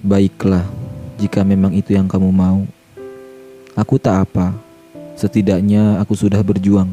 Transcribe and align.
Baiklah, 0.00 0.64
jika 1.20 1.44
memang 1.44 1.76
itu 1.76 1.92
yang 1.92 2.08
kamu 2.08 2.32
mau. 2.32 2.64
Aku 3.76 4.00
tak 4.00 4.24
apa, 4.24 4.56
setidaknya 5.12 6.00
aku 6.00 6.16
sudah 6.16 6.40
berjuang. 6.40 6.88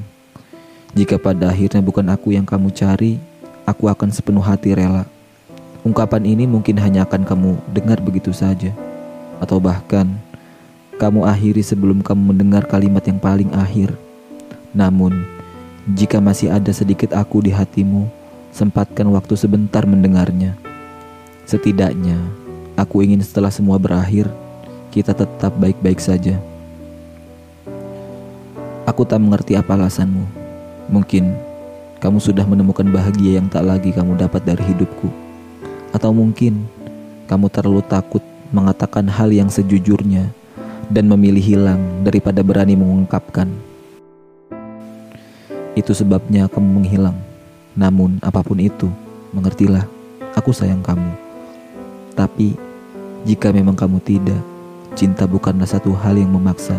Jika 0.92 1.16
pada 1.16 1.48
akhirnya 1.48 1.80
bukan 1.80 2.04
aku 2.12 2.36
yang 2.36 2.44
kamu 2.44 2.68
cari, 2.76 3.16
aku 3.64 3.88
akan 3.88 4.12
sepenuh 4.12 4.44
hati 4.44 4.76
rela. 4.76 5.08
Ungkapan 5.88 6.28
ini 6.28 6.44
mungkin 6.44 6.76
hanya 6.84 7.08
akan 7.08 7.24
kamu 7.24 7.56
dengar 7.72 8.04
begitu 8.04 8.36
saja, 8.36 8.76
atau 9.40 9.56
bahkan 9.56 10.12
kamu 11.00 11.24
akhiri 11.32 11.64
sebelum 11.64 12.04
kamu 12.04 12.36
mendengar 12.36 12.68
kalimat 12.68 13.08
yang 13.08 13.24
paling 13.24 13.48
akhir. 13.56 13.96
Namun, 14.76 15.24
jika 15.96 16.20
masih 16.20 16.52
ada 16.52 16.76
sedikit 16.76 17.16
aku 17.16 17.40
di 17.40 17.56
hatimu, 17.56 18.12
sempatkan 18.52 19.08
waktu 19.16 19.40
sebentar 19.40 19.88
mendengarnya. 19.88 20.60
Setidaknya, 21.48 22.20
aku 22.78 23.02
ingin 23.02 23.20
setelah 23.26 23.50
semua 23.50 23.82
berakhir, 23.82 24.30
kita 24.94 25.12
tetap 25.12 25.52
baik-baik 25.58 25.98
saja. 25.98 26.38
Aku 28.86 29.04
tak 29.04 29.20
mengerti 29.20 29.58
apa 29.58 29.76
alasanmu. 29.76 30.24
Mungkin 30.88 31.36
kamu 32.00 32.22
sudah 32.22 32.46
menemukan 32.48 32.88
bahagia 32.88 33.42
yang 33.42 33.50
tak 33.50 33.66
lagi 33.66 33.92
kamu 33.92 34.16
dapat 34.16 34.46
dari 34.46 34.64
hidupku. 34.72 35.10
Atau 35.92 36.14
mungkin 36.14 36.64
kamu 37.28 37.52
terlalu 37.52 37.84
takut 37.84 38.24
mengatakan 38.54 39.10
hal 39.12 39.34
yang 39.34 39.52
sejujurnya 39.52 40.32
dan 40.88 41.10
memilih 41.12 41.44
hilang 41.44 41.82
daripada 42.06 42.40
berani 42.46 42.80
mengungkapkan. 42.80 43.52
Itu 45.76 45.92
sebabnya 45.92 46.48
kamu 46.48 46.80
menghilang. 46.80 47.18
Namun 47.76 48.24
apa 48.24 48.40
pun 48.42 48.58
itu, 48.58 48.88
mengertilah, 49.36 49.86
aku 50.34 50.50
sayang 50.56 50.82
kamu. 50.82 51.12
Tapi 52.18 52.67
jika 53.24 53.50
memang 53.50 53.74
kamu 53.74 54.04
tidak, 54.04 54.42
cinta 54.94 55.26
bukanlah 55.26 55.66
satu 55.66 55.96
hal 55.96 56.20
yang 56.20 56.30
memaksa 56.30 56.78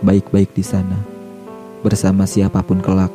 baik-baik 0.00 0.56
di 0.56 0.64
sana. 0.64 0.96
Bersama 1.84 2.24
siapa 2.24 2.60
pun 2.64 2.80
kelak, 2.80 3.12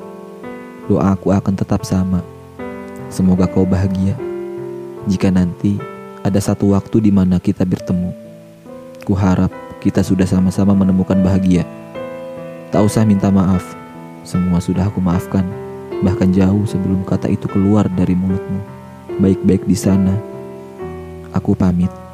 doaku 0.85 1.33
akan 1.33 1.53
tetap 1.57 1.81
sama. 1.85 2.21
Semoga 3.09 3.49
kau 3.49 3.65
bahagia. 3.65 4.17
Jika 5.05 5.29
nanti 5.29 5.77
ada 6.25 6.37
satu 6.41 6.73
waktu 6.73 7.09
di 7.09 7.11
mana 7.13 7.37
kita 7.37 7.65
bertemu, 7.65 8.13
ku 9.05 9.13
harap 9.13 9.53
kita 9.81 10.01
sudah 10.01 10.25
sama-sama 10.25 10.73
menemukan 10.73 11.17
bahagia. 11.21 11.65
Tak 12.73 12.81
usah 12.81 13.05
minta 13.05 13.29
maaf, 13.29 13.61
semua 14.25 14.57
sudah 14.57 14.89
aku 14.89 15.01
maafkan. 15.01 15.45
Bahkan 16.01 16.33
jauh 16.33 16.65
sebelum 16.65 17.05
kata 17.05 17.29
itu 17.29 17.45
keluar 17.49 17.85
dari 17.89 18.17
mulutmu. 18.17 18.61
Baik-baik 19.21 19.63
di 19.63 19.77
sana. 19.77 20.11
Aku 21.31 21.55
pamit. 21.55 22.04